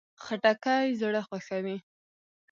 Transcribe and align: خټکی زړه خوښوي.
خټکی 0.23 0.87
زړه 1.01 1.21
خوښوي. 1.27 1.77